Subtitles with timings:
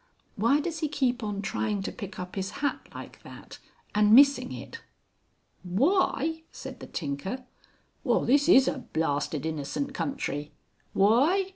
[0.35, 3.59] Why does he keep on trying to pick up his hat like that
[3.93, 4.81] and missing it?"
[5.61, 7.45] "Why!" said the tinker.
[8.03, 10.53] "Well this is a blasted innocent country!
[10.95, 11.49] _Why!